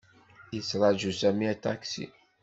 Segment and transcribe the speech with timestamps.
[0.55, 2.07] Yettṛaju Sami aṭaksi.